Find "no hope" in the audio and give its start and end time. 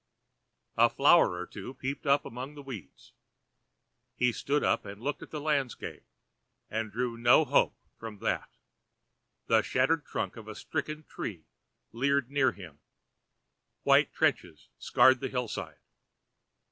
7.19-7.77